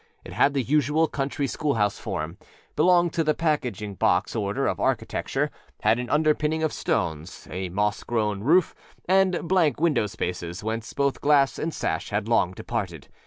It 0.25 0.33
had 0.33 0.55
the 0.55 0.63
usual 0.63 1.07
country 1.07 1.45
schoolhouse 1.45 2.01
formâbelonged 2.01 3.11
to 3.11 3.23
the 3.23 3.35
packing 3.35 3.93
box 3.93 4.35
order 4.35 4.65
of 4.65 4.79
architecture; 4.79 5.51
had 5.81 5.99
an 5.99 6.09
underpinning 6.09 6.63
of 6.63 6.73
stones, 6.73 7.47
a 7.51 7.69
moss 7.69 8.03
grown 8.03 8.41
roof, 8.43 8.73
and 9.07 9.47
blank 9.47 9.79
window 9.79 10.07
spaces, 10.07 10.63
whence 10.63 10.91
both 10.93 11.21
glass 11.21 11.59
and 11.59 11.71
sash 11.71 12.09
had 12.09 12.27
long 12.27 12.53
departed. 12.53 13.09